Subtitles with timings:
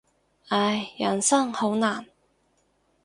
[0.47, 2.07] 唉，人生好難。